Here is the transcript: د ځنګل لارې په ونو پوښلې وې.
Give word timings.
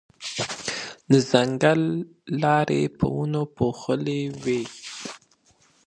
د 1.11 1.13
ځنګل 1.31 1.81
لارې 2.43 2.81
په 2.97 3.05
ونو 3.15 3.41
پوښلې 3.57 4.21
وې. 4.43 4.61